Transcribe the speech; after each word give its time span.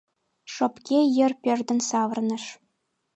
Шопке 0.53 0.99
йыр 1.15 1.31
пӧрдын 1.43 1.79
савырныш. 1.89 2.43